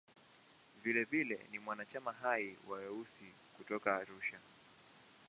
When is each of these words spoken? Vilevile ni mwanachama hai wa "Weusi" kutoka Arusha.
Vilevile 0.83 1.39
ni 1.51 1.59
mwanachama 1.59 2.11
hai 2.13 2.55
wa 2.69 2.77
"Weusi" 2.77 3.25
kutoka 3.57 3.95
Arusha. 3.97 4.39